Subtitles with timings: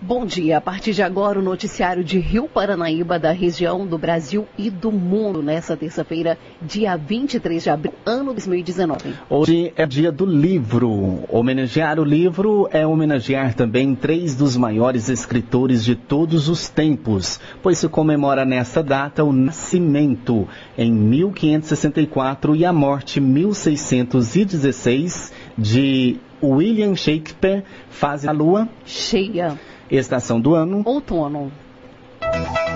[0.00, 0.58] Bom dia.
[0.58, 4.92] A partir de agora, o noticiário de Rio Paranaíba, da região do Brasil e do
[4.92, 9.12] mundo, nessa terça-feira, dia 23 de abril, ano 2019.
[9.28, 11.24] Hoje é dia do livro.
[11.28, 17.78] Homenagear o livro é homenagear também três dos maiores escritores de todos os tempos, pois
[17.78, 26.94] se comemora nessa data o nascimento em 1564 e a morte em 1616 de William
[26.94, 29.58] Shakespeare, fase a lua cheia.
[29.90, 30.82] Estação do ano.
[30.84, 31.50] Outono.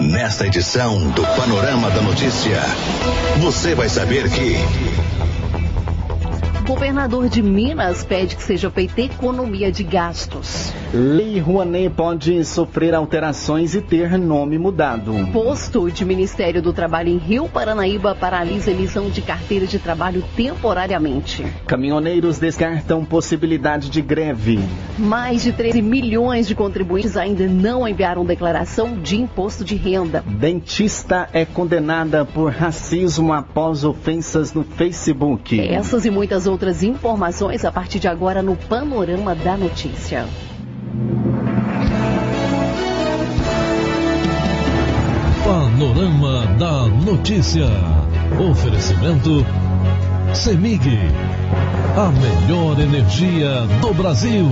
[0.01, 2.59] Nesta edição do Panorama da Notícia,
[3.41, 4.57] você vai saber que.
[6.73, 10.73] Governador de Minas pede que seja feita economia de gastos.
[10.95, 15.13] Lei Rouanet pode sofrer alterações e ter nome mudado.
[15.35, 21.45] Posto de Ministério do Trabalho em Rio Paranaíba paralisa emissão de carteira de trabalho temporariamente.
[21.67, 24.59] Caminhoneiros descartam possibilidade de greve.
[24.99, 30.25] Mais de 13 milhões de contribuintes ainda não enviaram declaração de imposto de renda.
[30.27, 35.61] Dentista é condenada por racismo após ofensas no Facebook.
[35.61, 40.27] Essas e muitas outras informações a partir de agora no Panorama da Notícia.
[45.45, 47.67] Panorama da Notícia.
[48.49, 49.45] Oferecimento
[50.33, 50.99] CEMIG.
[51.97, 54.47] A melhor energia do Brasil.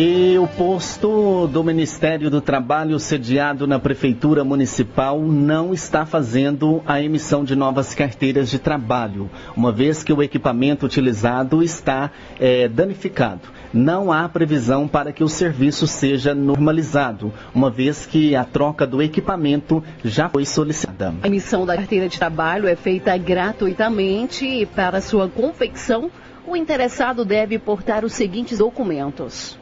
[0.00, 7.02] E o posto do Ministério do Trabalho sediado na Prefeitura Municipal não está fazendo a
[7.02, 13.40] emissão de novas carteiras de trabalho, uma vez que o equipamento utilizado está é, danificado.
[13.74, 19.02] Não há previsão para que o serviço seja normalizado, uma vez que a troca do
[19.02, 21.12] equipamento já foi solicitada.
[21.24, 26.08] A emissão da carteira de trabalho é feita gratuitamente e para sua confecção
[26.46, 29.58] o interessado deve portar os seguintes documentos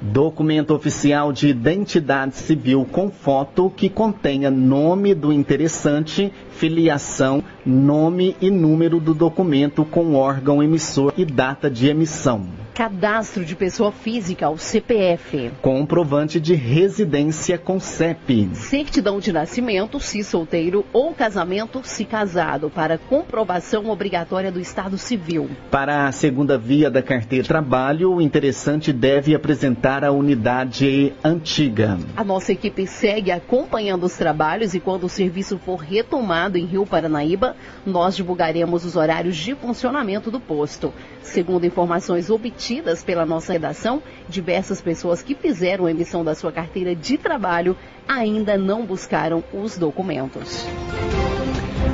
[0.00, 8.50] documento oficial de identidade civil com foto que contenha nome do interessante, filiação, nome e
[8.50, 14.56] número do documento com órgão emissor e data de emissão cadastro de pessoa física, o
[14.56, 15.50] CPF.
[15.60, 18.50] Comprovante de residência com CEP.
[18.54, 25.50] Certidão de nascimento, se solteiro, ou casamento, se casado, para comprovação obrigatória do Estado Civil.
[25.70, 31.98] Para a segunda via da carteira de trabalho, o interessante deve apresentar a unidade antiga.
[32.16, 36.86] A nossa equipe segue acompanhando os trabalhos e quando o serviço for retomado em Rio
[36.86, 40.92] Paranaíba, nós divulgaremos os horários de funcionamento do posto.
[41.22, 46.52] Segundo informações obtidas, obtidas pela nossa redação, diversas pessoas que fizeram a emissão da sua
[46.52, 47.74] carteira de trabalho
[48.06, 50.66] ainda não buscaram os documentos.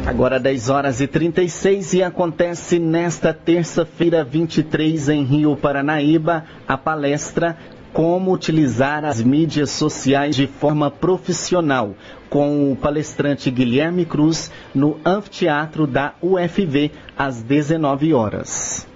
[0.05, 7.57] Agora 10 horas e 36 e acontece nesta terça-feira 23 em Rio Paranaíba a palestra
[7.93, 11.95] Como utilizar as mídias sociais de forma profissional,
[12.29, 18.87] com o palestrante Guilherme Cruz no anfiteatro da UFV às 19 horas.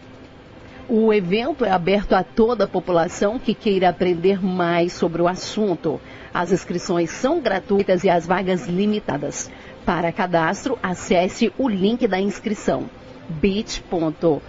[0.92, 6.00] O evento é aberto a toda a população que queira aprender mais sobre o assunto.
[6.34, 9.48] As inscrições são gratuitas e as vagas limitadas.
[9.86, 12.90] Para cadastro, acesse o link da inscrição
[13.28, 14.40] bit.ly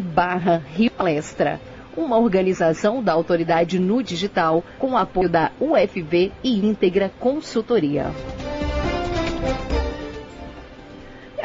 [0.00, 0.64] barra
[0.96, 1.60] Palestra,
[1.96, 8.06] uma organização da autoridade no digital com apoio da UFV e Íntegra Consultoria.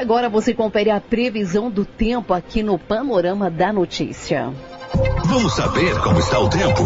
[0.03, 4.51] Agora você confere a previsão do tempo aqui no Panorama da Notícia.
[5.23, 6.81] Vamos saber como está o tempo.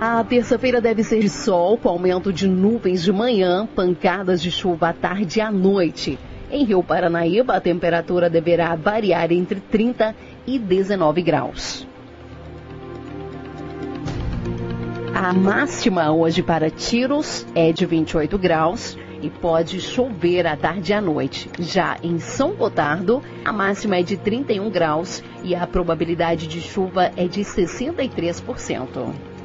[0.00, 4.88] A terça-feira deve ser de sol, com aumento de nuvens de manhã, pancadas de chuva
[4.88, 6.18] à tarde e à noite.
[6.50, 10.16] Em Rio Paranaíba, a temperatura deverá variar entre 30
[10.46, 11.86] e 19 graus.
[15.14, 20.94] A máxima hoje para Tiros é de 28 graus e pode chover à tarde e
[20.94, 21.50] à noite.
[21.58, 27.10] Já em São Gotardo, a máxima é de 31 graus e a probabilidade de chuva
[27.16, 29.37] é de 63%.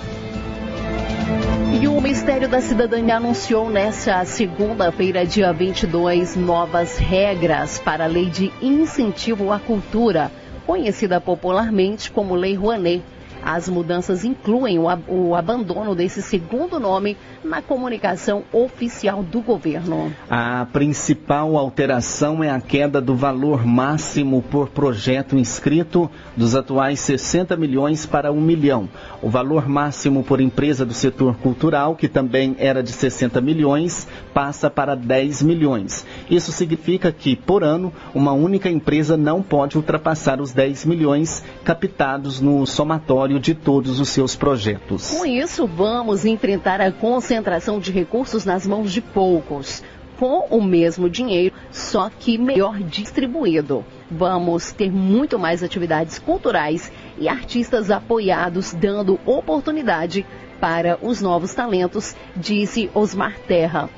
[1.81, 8.25] E o Ministério da Cidadania anunciou nesta segunda-feira, dia 22, novas regras para a Lei
[8.25, 10.31] de Incentivo à Cultura,
[10.69, 13.01] conhecida popularmente como Lei Rouanet.
[13.43, 20.13] As mudanças incluem o, ab o, abandono desse segundo nome na comunicação oficial do governo.
[20.29, 27.55] A principal alteração é a queda do valor máximo por projeto inscrito dos atuais 60
[27.55, 28.89] milhões para 1 milhão.
[29.21, 34.69] O valor máximo por empresa do setor cultural, que também era de 60 milhões, passa
[34.69, 36.05] para 10 milhões.
[36.29, 42.41] Isso significa que, por ano, uma única empresa não pode ultrapassar os 10 milhões captados
[42.41, 45.09] no somatório de todos os seus projetos.
[45.11, 49.83] Com isso, vamos enfrentar a concentração de recursos nas mãos de poucos,
[50.17, 53.85] com o mesmo dinheiro, só que melhor distribuído.
[54.09, 60.25] Vamos ter muito mais atividades culturais e artistas apoiados, dando oportunidade
[60.59, 63.89] para os novos talentos, disse Osmar Terra.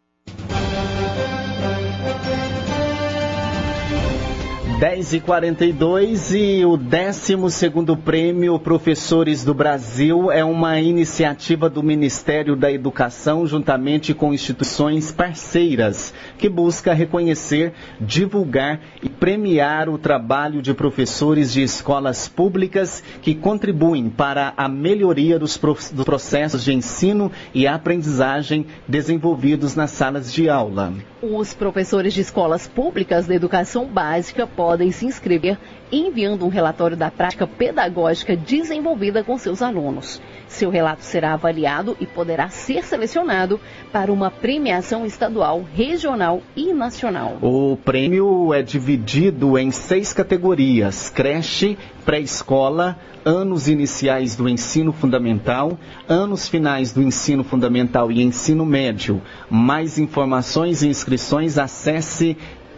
[4.79, 12.55] 10 e 42 e o 12 Prêmio Professores do Brasil é uma iniciativa do Ministério
[12.55, 20.75] da Educação, juntamente com instituições parceiras, que busca reconhecer, divulgar e premiar o trabalho de
[20.75, 25.57] professores de escolas públicas que contribuem para a melhoria dos,
[25.91, 30.93] dos processos de ensino e aprendizagem desenvolvidos nas salas de aula.
[31.19, 35.57] Os professores de escolas públicas da educação básica podem se inscrever
[35.91, 40.21] enviando um relatório da prática pedagógica desenvolvida com seus alunos.
[40.47, 43.59] Seu relato será avaliado e poderá ser selecionado
[43.91, 47.37] para uma premiação estadual, regional e nacional.
[47.41, 56.47] O prêmio é dividido em seis categorias: creche, pré-escola, anos iniciais do ensino fundamental, anos
[56.47, 59.21] finais do ensino fundamental e ensino médio.
[59.49, 62.37] Mais informações e inscrições acesse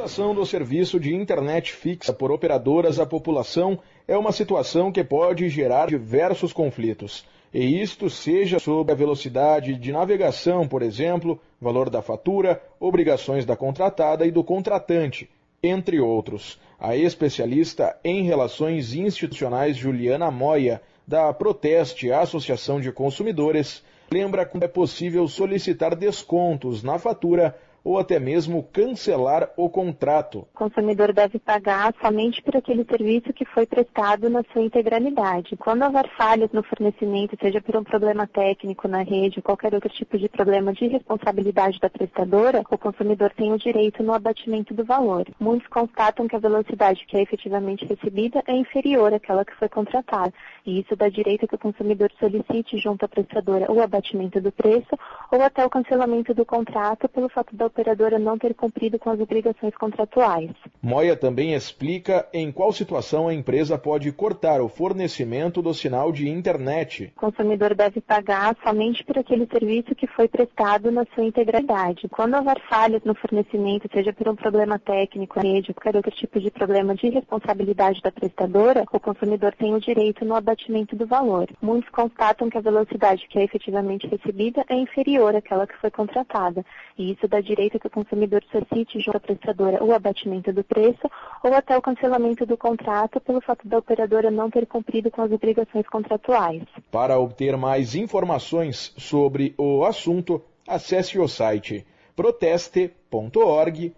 [0.02, 3.78] prestação do serviço de internet fixa por operadoras à população
[4.08, 7.24] é uma situação que pode gerar diversos conflitos.
[7.54, 13.54] E isto seja sobre a velocidade de navegação, por exemplo, valor da fatura, obrigações da
[13.54, 15.30] contratada e do contratante,
[15.62, 16.58] entre outros.
[16.80, 24.68] A especialista em relações institucionais Juliana Moia, da Proteste Associação de Consumidores, lembra como é
[24.68, 30.46] possível solicitar descontos na fatura ou até mesmo cancelar o contrato.
[30.54, 35.56] O consumidor deve pagar somente por aquele serviço que foi prestado na sua integralidade.
[35.56, 39.88] Quando houver falhas no fornecimento, seja por um problema técnico na rede ou qualquer outro
[39.90, 44.84] tipo de problema de responsabilidade da prestadora, o consumidor tem o direito no abatimento do
[44.84, 45.26] valor.
[45.40, 50.32] Muitos constatam que a velocidade que é efetivamente recebida é inferior àquela que foi contratada,
[50.64, 54.96] e isso dá direito que o consumidor solicite junto à prestadora o abatimento do preço
[55.30, 59.18] ou até o cancelamento do contrato pelo fato da operadora não ter cumprido com as
[59.18, 60.50] obrigações contratuais.
[60.80, 66.28] Moia também explica em qual situação a empresa pode cortar o fornecimento do sinal de
[66.28, 67.12] internet.
[67.16, 72.08] O consumidor deve pagar somente por aquele serviço que foi prestado na sua integralidade.
[72.08, 76.38] Quando houver falhas no fornecimento, seja por um problema técnico, rede ou qualquer outro tipo
[76.38, 81.48] de problema de responsabilidade da prestadora, o consumidor tem o direito no abatimento do valor.
[81.60, 86.64] Muitos constatam que a velocidade que é efetivamente recebida é inferior àquela que foi contratada,
[86.98, 90.64] e isso dá direito direito que o consumidor solicite junto à prestadora o abatimento do
[90.64, 91.08] preço
[91.42, 95.30] ou até o cancelamento do contrato pelo fato da operadora não ter cumprido com as
[95.30, 96.62] obrigações contratuais.
[96.90, 103.92] Para obter mais informações sobre o assunto, acesse o site proteste.org.br.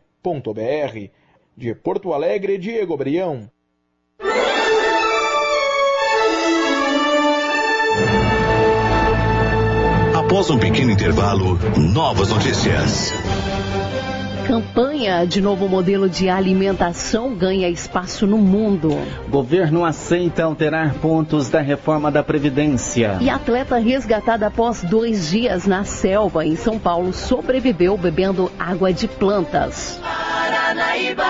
[1.56, 3.49] De Porto Alegre, Diego Brião.
[10.35, 13.12] Após um pequeno intervalo, novas notícias.
[14.46, 18.90] Campanha de novo modelo de alimentação ganha espaço no mundo.
[19.28, 23.16] Governo aceita alterar pontos da reforma da Previdência.
[23.20, 29.08] E atleta resgatada após dois dias na selva em São Paulo sobreviveu bebendo água de
[29.08, 29.98] plantas.
[30.02, 31.24] Paranaíba!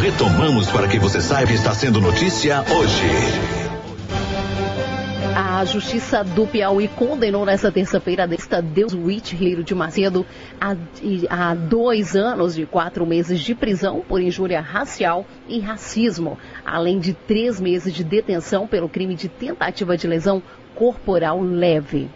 [0.00, 3.73] Retomamos para que você saiba está sendo notícia hoje.
[5.64, 8.92] A Justiça do Piauí condenou nesta terça-feira a Deus
[9.32, 10.26] Ribeiro de Macedo
[10.60, 10.76] a,
[11.30, 17.14] a dois anos e quatro meses de prisão por injúria racial e racismo, além de
[17.14, 20.42] três meses de detenção pelo crime de tentativa de lesão
[20.74, 22.10] corporal leve.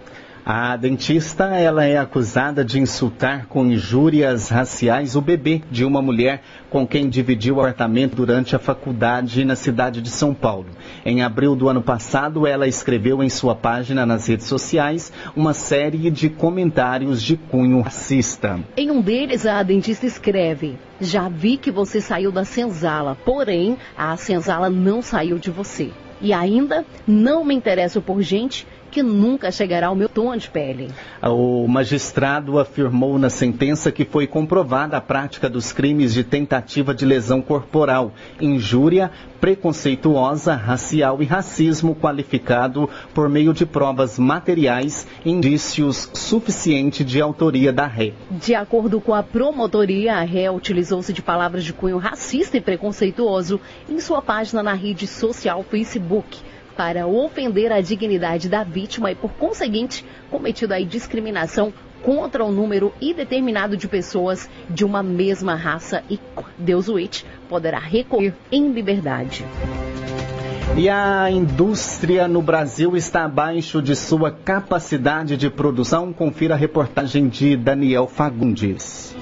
[0.45, 6.42] A dentista ela é acusada de insultar com injúrias raciais o bebê de uma mulher
[6.71, 10.66] com quem dividiu o apartamento durante a faculdade na cidade de São Paulo.
[11.04, 16.11] Em abril do ano passado, ela escreveu em sua página nas redes sociais uma série
[16.11, 18.59] de comentários de cunho racista.
[18.76, 24.16] Em um deles, a dentista escreve: Já vi que você saiu da senzala, porém a
[24.16, 25.90] senzala não saiu de você.
[26.21, 30.88] E ainda não me interesso por gente que nunca chegará ao meu tom de pele.
[31.23, 37.04] O magistrado afirmou na sentença que foi comprovada a prática dos crimes de tentativa de
[37.04, 47.07] lesão corporal, injúria, preconceituosa, racial e racismo qualificado por meio de provas materiais, indícios suficientes
[47.07, 48.12] de autoria da ré.
[48.30, 53.61] De acordo com a promotoria, a ré utilizou-se de palavras de cunho racista e preconceituoso
[53.88, 56.48] em sua página na rede social Facebook
[56.78, 62.94] para ofender a dignidade da vítima e, por conseguinte, cometido a discriminação contra um número
[63.02, 66.20] indeterminado de pessoas de uma mesma raça e
[66.56, 69.44] Deus Witt poderá recorrer em liberdade.
[70.76, 76.12] E a indústria no Brasil está abaixo de sua capacidade de produção.
[76.12, 79.16] Confira a reportagem de Daniel Fagundes.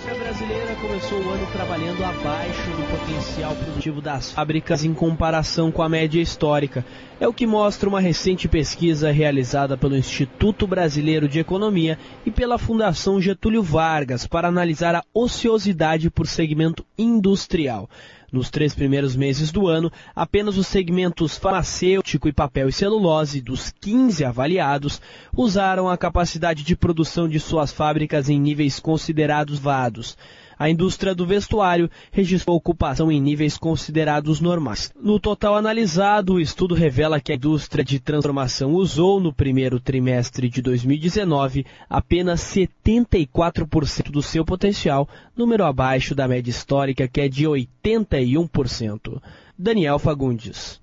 [0.87, 6.21] Começou o ano trabalhando abaixo do potencial produtivo das fábricas em comparação com a média
[6.23, 6.87] histórica.
[7.19, 12.57] É o que mostra uma recente pesquisa realizada pelo Instituto Brasileiro de Economia e pela
[12.57, 17.91] Fundação Getúlio Vargas para analisar a ociosidade por segmento industrial.
[18.31, 23.73] Nos três primeiros meses do ano, apenas os segmentos farmacêutico e papel e celulose dos
[23.81, 25.01] 15 avaliados
[25.37, 30.17] usaram a capacidade de produção de suas fábricas em níveis considerados vados
[30.59, 34.93] a indústria do vestuário registrou ocupação em níveis considerados normais.
[35.01, 40.49] No total analisado, o estudo revela que a indústria de transformação usou no primeiro trimestre
[40.49, 47.45] de 2019 apenas 74% do seu potencial, número abaixo da média histórica que é de
[47.45, 49.21] 81%.
[49.59, 50.81] Daniel Fagundes.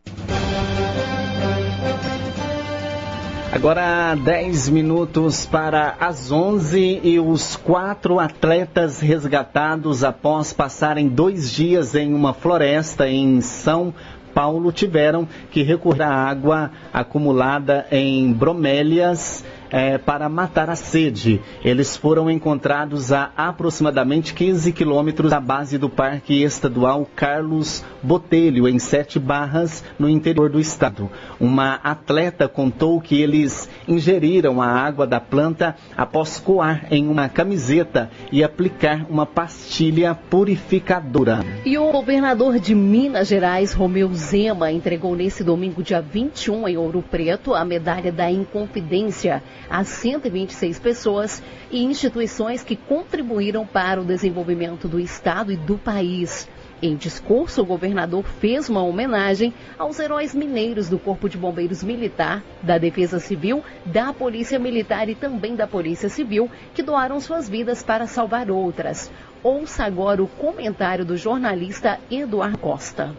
[3.54, 11.94] Agora 10 minutos para as 11 e os quatro atletas resgatados após passarem dois dias
[11.94, 13.94] em uma floresta em São
[14.34, 21.42] Paulo tiveram que recorrer à água acumulada em bromélias é, para matar a sede.
[21.66, 28.78] Eles foram encontrados a aproximadamente 15 quilômetros da base do Parque Estadual Carlos Botelho, em
[28.78, 31.10] Sete Barras, no interior do estado.
[31.40, 38.12] Uma atleta contou que eles ingeriram a água da planta após coar em uma camiseta
[38.32, 41.40] e aplicar uma pastilha purificadora.
[41.66, 47.04] E o governador de Minas Gerais, Romeu Zema, entregou nesse domingo, dia 21, em Ouro
[47.10, 51.42] Preto, a medalha da Inconfidência a 126 pessoas
[51.72, 56.48] e instituições que contribuíram para o desenvolvimento do Estado e do país.
[56.82, 62.44] Em discurso, o governador fez uma homenagem aos heróis mineiros do Corpo de Bombeiros Militar,
[62.62, 67.82] da Defesa Civil, da Polícia Militar e também da Polícia Civil, que doaram suas vidas
[67.82, 69.10] para salvar outras.
[69.42, 73.16] Ouça agora o comentário do jornalista Eduardo Costa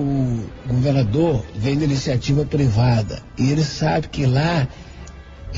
[0.00, 4.68] o governador vem da iniciativa privada e ele sabe que lá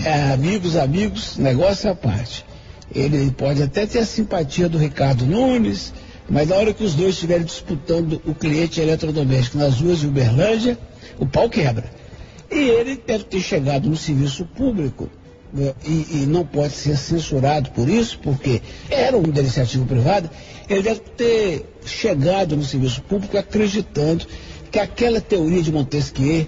[0.04, 2.44] é amigos, amigos, negócio à parte.
[2.92, 5.92] Ele pode até ter a simpatia do Ricardo Nunes,
[6.28, 10.78] mas na hora que os dois estiverem disputando o cliente eletrodoméstico nas ruas de Uberlândia,
[11.18, 11.90] o pau quebra.
[12.50, 15.08] E ele deve ter chegado no serviço público
[15.84, 20.30] e, e, não pode ser censurado por isso, porque era uma iniciativa privada,
[20.68, 24.26] ele deve ter chegado no serviço público acreditando
[24.70, 26.46] que aquela teoria de Montesquieu,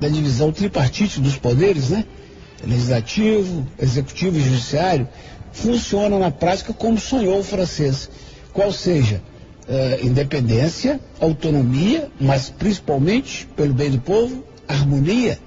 [0.00, 2.04] da divisão tripartite dos poderes, né?
[2.64, 5.08] Legislativo, executivo e judiciário,
[5.52, 8.08] funciona na prática como sonhou o francês.
[8.52, 9.20] Qual seja,
[9.68, 15.38] uh, independência, autonomia, mas principalmente, pelo bem do povo, harmonia.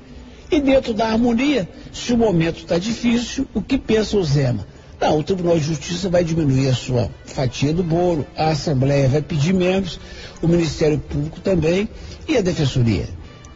[0.50, 4.66] E dentro da harmonia, se o momento está difícil, o que pensa o Zema?
[5.00, 9.22] Não, o Tribunal de Justiça vai diminuir a sua fatia do bolo, a Assembleia vai
[9.22, 10.00] pedir membros,
[10.42, 11.88] o Ministério Público também
[12.28, 13.08] e a Defensoria.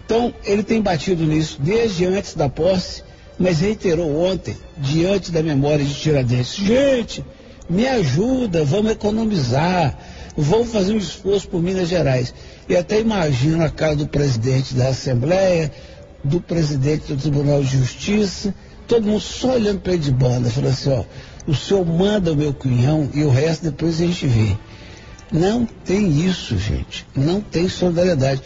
[0.06, 3.04] Então, ele tem batido nisso desde antes da posse,
[3.40, 7.24] mas reiterou ontem, diante da memória de Tiradentes: gente,
[7.70, 9.98] me ajuda, vamos economizar,
[10.38, 12.34] vamos fazer um esforço por Minas Gerais.
[12.70, 15.72] E até imagino a cara do presidente da Assembleia,
[16.24, 18.54] do presidente do Tribunal de Justiça,
[18.88, 21.04] todo mundo só olhando para ele de banda, falando assim: ó
[21.46, 24.58] o senhor manda o meu cunhão e o resto depois a gente vê.
[25.32, 27.06] Não tem isso, gente.
[27.16, 28.42] Não tem solidariedade.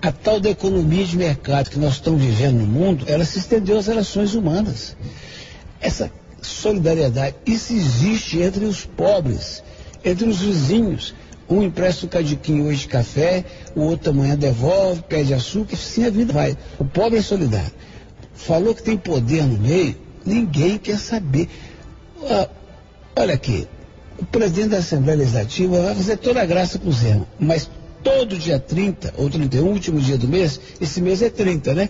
[0.00, 3.78] A tal da economia de mercado que nós estamos vivendo no mundo, ela se estendeu
[3.78, 4.96] às relações humanas.
[5.80, 9.62] Essa solidariedade, isso existe entre os pobres,
[10.04, 11.14] entre os vizinhos.
[11.48, 16.10] Um empresta o cadiquinho hoje de café, o outro amanhã devolve, pede açúcar, assim a
[16.10, 16.56] vida vai.
[16.78, 17.72] O pobre é solidário.
[18.34, 21.48] Falou que tem poder no meio, ninguém quer saber.
[22.24, 22.48] Ah,
[23.16, 23.68] olha aqui,
[24.18, 27.68] o presidente da Assembleia Legislativa vai fazer toda a graça com o Zema, mas
[28.02, 31.88] todo dia 30 ou 31, último dia do mês, esse mês é 30, né?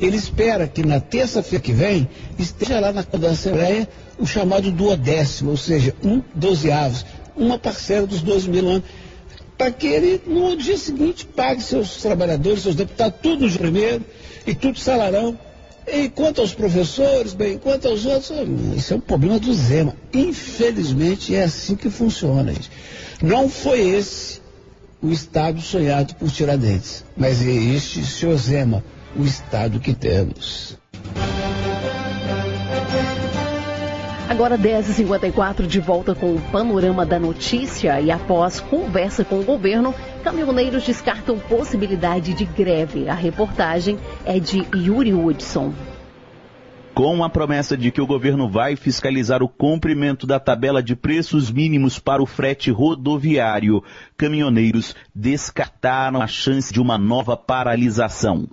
[0.00, 3.88] Ele espera que na terça-feira que vem esteja lá na da Assembleia
[4.18, 7.04] o chamado duodécimo, ou seja, um dozeavos,
[7.36, 8.84] uma parcela dos 12 mil anos,
[9.56, 14.04] para que ele no dia seguinte pague seus trabalhadores, seus deputados, tudo no primeiro
[14.46, 15.38] e tudo salarão
[15.86, 18.30] e quanto aos professores, bem, quanto aos outros,
[18.76, 19.96] isso é um problema do Zema.
[20.12, 22.70] Infelizmente é assim que funciona, gente.
[23.20, 24.40] Não foi esse
[25.02, 28.84] o Estado sonhado por Tiradentes, mas é este, senhor Zema,
[29.16, 30.76] o Estado que temos.
[34.28, 39.94] Agora 10h54 de volta com o panorama da notícia e após conversa com o governo,
[40.22, 43.08] caminhoneiros descartam possibilidade de greve.
[43.08, 45.72] A reportagem é de Yuri Hudson
[46.94, 51.50] com a promessa de que o governo vai fiscalizar o cumprimento da tabela de preços
[51.50, 53.82] mínimos para o frete rodoviário.
[54.16, 58.46] Caminhoneiros descartaram a chance de uma nova paralisação.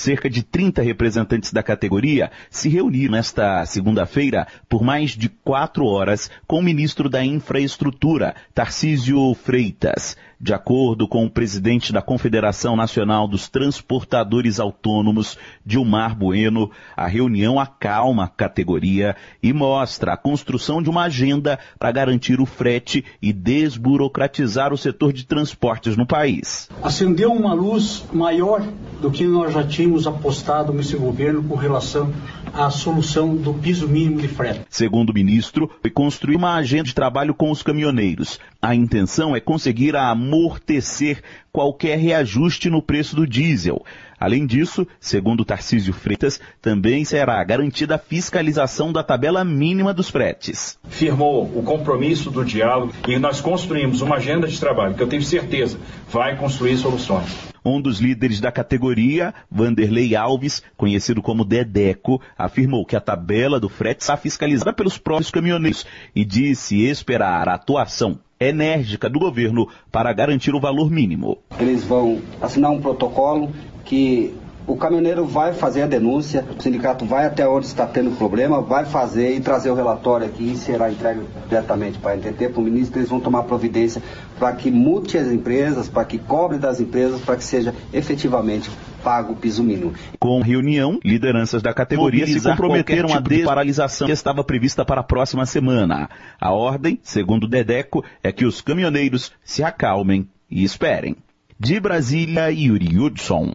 [0.00, 6.30] Cerca de 30 representantes da categoria se reuniram nesta segunda-feira por mais de quatro horas
[6.46, 10.16] com o ministro da Infraestrutura, Tarcísio Freitas.
[10.42, 15.36] De acordo com o presidente da Confederação Nacional dos Transportadores Autônomos,
[15.66, 21.92] Dilmar Bueno, a reunião acalma a categoria e mostra a construção de uma agenda para
[21.92, 26.70] garantir o frete e desburocratizar o setor de transportes no país.
[26.82, 28.66] Acendeu uma luz maior
[28.98, 32.12] do que nós já tínhamos apostado nesse governo com relação
[32.52, 34.60] à solução do piso mínimo de frete.
[34.68, 38.38] Segundo o ministro, foi construir uma agenda de trabalho com os caminhoneiros.
[38.60, 41.22] A intenção é conseguir amortecer
[41.52, 43.84] qualquer reajuste no preço do diesel.
[44.20, 50.78] Além disso, segundo Tarcísio Freitas, também será garantida a fiscalização da tabela mínima dos fretes.
[50.90, 55.22] Firmou o compromisso do diálogo e nós construímos uma agenda de trabalho que eu tenho
[55.22, 55.78] certeza
[56.10, 57.50] vai construir soluções.
[57.64, 63.68] Um dos líderes da categoria, Vanderlei Alves, conhecido como Dedeco, afirmou que a tabela do
[63.68, 70.10] frete está fiscalizada pelos próprios caminhoneiros e disse esperar a atuação enérgica do governo para
[70.14, 71.38] garantir o valor mínimo.
[71.58, 73.52] Eles vão assinar um protocolo
[73.84, 74.34] que
[74.66, 78.84] o caminhoneiro vai fazer a denúncia, o sindicato vai até onde está tendo problema, vai
[78.84, 82.62] fazer e trazer o relatório aqui e será entregue diretamente para a NTT, para o
[82.62, 84.02] ministro, eles vão tomar providência
[84.38, 88.70] para que multe as empresas, para que cobre das empresas, para que seja efetivamente
[89.02, 89.92] pago o piso mínimo.
[90.18, 95.04] Com reunião, lideranças da categoria se comprometeram tipo a desparalisação que estava prevista para a
[95.04, 96.08] próxima semana.
[96.40, 101.16] A ordem, segundo o Dedeco, é que os caminhoneiros se acalmem e esperem.
[101.58, 103.52] De Brasília, Yuri Hudson.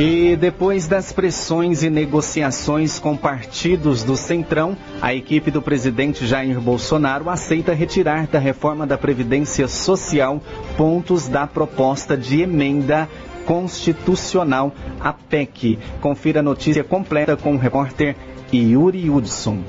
[0.00, 6.60] E depois das pressões e negociações com partidos do Centrão, a equipe do presidente Jair
[6.60, 10.40] Bolsonaro aceita retirar da reforma da Previdência Social
[10.76, 13.08] pontos da proposta de emenda
[13.48, 15.78] constitucional à PEC.
[16.02, 18.14] Confira a notícia completa com o repórter
[18.52, 19.64] Yuri Hudson.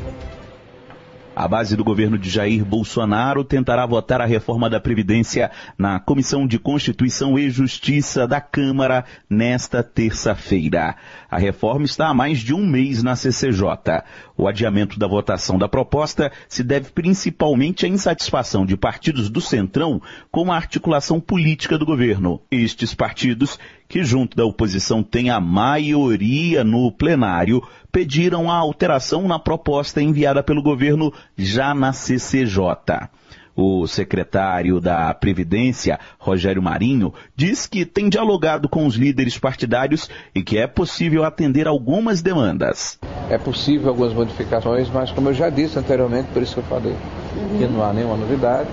[1.33, 6.45] A base do governo de Jair Bolsonaro tentará votar a reforma da Previdência na Comissão
[6.45, 10.97] de Constituição e Justiça da Câmara nesta terça-feira.
[11.31, 13.63] A reforma está há mais de um mês na CCJ.
[14.39, 20.01] O adiamento da votação da proposta se deve principalmente à insatisfação de partidos do Centrão
[20.31, 22.39] com a articulação política do governo.
[22.49, 29.37] Estes partidos que junto da oposição tem a maioria no plenário, pediram a alteração na
[29.37, 33.09] proposta enviada pelo governo já na CCJ.
[33.53, 40.41] O secretário da Previdência, Rogério Marinho, diz que tem dialogado com os líderes partidários e
[40.41, 42.97] que é possível atender algumas demandas.
[43.29, 46.95] É possível algumas modificações, mas como eu já disse anteriormente, por isso que eu falei
[47.57, 48.67] que não há nenhuma novidade,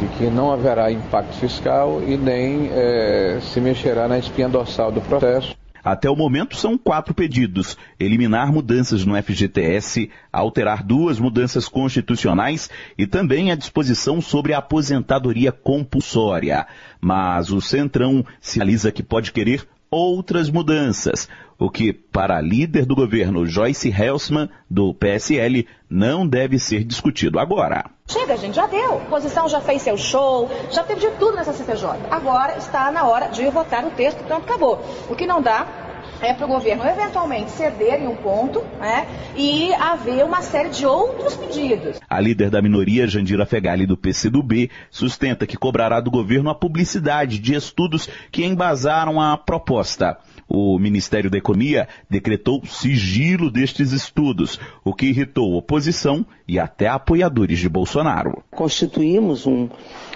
[0.00, 5.00] de que não haverá impacto fiscal e nem é, se mexerá na espinha dorsal do
[5.02, 5.54] processo.
[5.84, 13.06] Até o momento são quatro pedidos: eliminar mudanças no FGTS, alterar duas mudanças constitucionais e
[13.06, 16.66] também a disposição sobre a aposentadoria compulsória.
[16.98, 21.28] Mas o Centrão sinaliza que pode querer outras mudanças,
[21.58, 27.38] o que, para a líder do governo Joyce Helsman, do PSL, não deve ser discutido
[27.38, 27.84] agora.
[28.08, 28.92] Chega, gente, já deu.
[28.92, 31.88] A oposição já fez seu show, já teve de tudo nessa CCJ.
[32.10, 34.84] Agora está na hora de votar o texto, pronto, acabou.
[35.08, 35.83] O que não dá
[36.20, 40.86] é para o governo eventualmente ceder em um ponto né, e haver uma série de
[40.86, 42.00] outros pedidos.
[42.08, 47.38] A líder da minoria, Jandira Fegali, do PCdoB, sustenta que cobrará do governo a publicidade
[47.38, 50.18] de estudos que embasaram a proposta.
[50.48, 57.58] O Ministério da Economia decretou sigilo destes estudos, o que irritou oposição e até apoiadores
[57.58, 58.42] de Bolsonaro.
[58.50, 59.68] Constituímos um,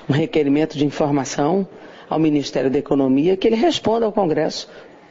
[0.08, 1.66] um requerimento de informação
[2.08, 4.68] ao Ministério da Economia que ele responda ao Congresso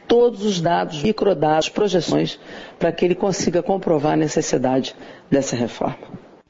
[0.08, 2.40] todos os dados, microdados, projeções,
[2.78, 4.96] para que ele consiga comprovar a necessidade
[5.30, 5.98] dessa reforma.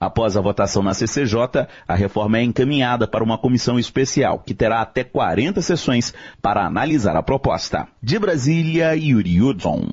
[0.00, 4.80] Após a votação na CCJ, a reforma é encaminhada para uma comissão especial, que terá
[4.80, 7.88] até 40 sessões para analisar a proposta.
[8.00, 9.88] De Brasília, Yuri Hudson.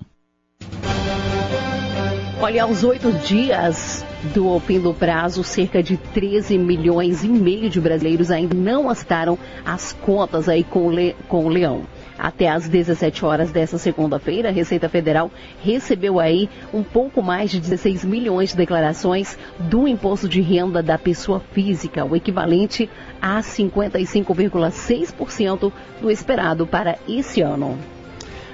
[2.40, 7.82] Olha, aos oito dias do fim do prazo, cerca de 13 milhões e meio de
[7.82, 11.16] brasileiros ainda não astaram as contas aí com o, Le...
[11.28, 11.88] com o Leão.
[12.18, 15.30] Até às 17 horas desta segunda-feira, a Receita Federal
[15.62, 20.98] recebeu aí um pouco mais de 16 milhões de declarações do imposto de renda da
[20.98, 22.90] pessoa física, o equivalente
[23.22, 27.78] a 55,6% do esperado para esse ano.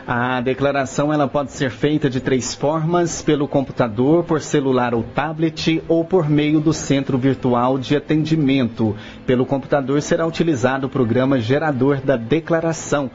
[0.08, 5.82] A declaração ela pode ser feita de três formas: pelo computador, por celular ou tablet
[5.88, 8.95] ou por meio do centro virtual de atendimento.
[9.26, 13.12] Pelo computador será utilizado o programa gerador da declaração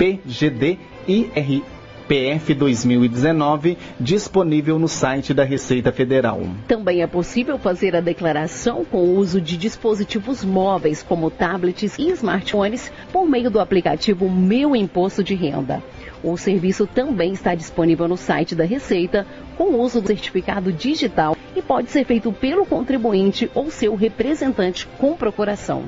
[0.00, 1.62] PGD IR
[2.08, 6.40] PF 2019, disponível no site da Receita Federal.
[6.66, 12.08] Também é possível fazer a declaração com o uso de dispositivos móveis, como tablets e
[12.12, 15.82] smartphones, por meio do aplicativo Meu Imposto de Renda.
[16.24, 19.26] O serviço também está disponível no site da Receita,
[19.58, 24.88] com o uso do certificado digital e pode ser feito pelo contribuinte ou seu representante
[24.98, 25.84] com procuração.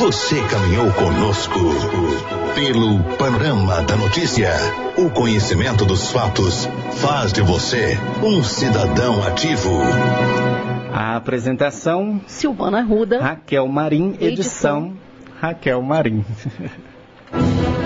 [0.00, 1.60] Você caminhou conosco
[2.54, 4.48] pelo panorama da notícia.
[4.96, 6.66] O conhecimento dos fatos
[7.02, 9.68] faz de você um cidadão ativo.
[10.90, 14.96] A apresentação: Silvana Ruda, Raquel Marim, edição, edição
[15.38, 16.24] Raquel Marim.